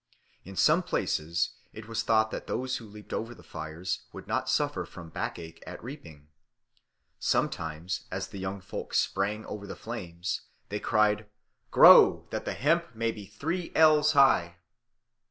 In 0.43 0.55
some 0.55 0.81
places 0.81 1.51
it 1.73 1.87
was 1.87 2.01
thought 2.01 2.31
that 2.31 2.47
those 2.47 2.77
who 2.77 2.87
leaped 2.89 3.13
over 3.13 3.35
the 3.35 3.43
fires 3.43 4.07
would 4.11 4.27
not 4.27 4.49
suffer 4.49 4.83
from 4.83 5.09
backache 5.11 5.61
at 5.67 5.83
reaping. 5.83 6.27
Sometimes, 7.19 8.07
as 8.09 8.27
the 8.29 8.39
young 8.39 8.61
folk 8.61 8.95
sprang 8.95 9.45
over 9.45 9.67
the 9.67 9.75
flames, 9.75 10.41
they 10.69 10.79
cried, 10.79 11.27
"Grow, 11.69 12.25
that 12.31 12.45
the 12.45 12.53
hemp 12.55 12.95
may 12.95 13.11
be 13.11 13.27
three 13.27 13.71
ells 13.75 14.13
high!" 14.13 14.55